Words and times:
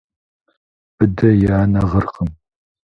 Быдэ 0.95 1.29
и 1.45 1.47
анэ 1.59 1.81
гъыркъым. 1.89 2.29